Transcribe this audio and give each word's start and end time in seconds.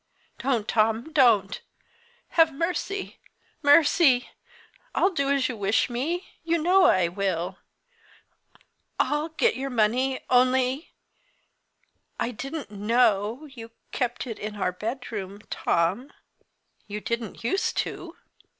"Don't, 0.39 0.67
Tom, 0.67 1.13
Don't! 1.13 1.61
Have 2.29 2.51
mercy 2.51 3.19
mercy! 3.61 4.31
I'll 4.95 5.11
do 5.11 5.29
as 5.29 5.47
you 5.47 5.55
wish 5.55 5.91
me 5.91 6.27
you 6.43 6.57
know 6.57 6.85
I 6.85 7.07
will; 7.07 7.59
I'll 8.99 9.29
get 9.29 9.55
your 9.55 9.69
money. 9.69 10.19
Only 10.27 10.89
I 12.19 12.31
didn't 12.31 12.71
know 12.71 13.45
you 13.45 13.69
kept 13.91 14.25
it 14.25 14.39
in 14.39 14.55
our 14.55 14.71
bedroom 14.71 15.37
Tom. 15.51 16.11
You 16.87 16.99
didn't 16.99 17.43
use 17.43 17.71
to." 17.73 18.17